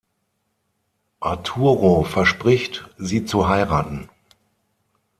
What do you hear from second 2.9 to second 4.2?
sie zu heiraten.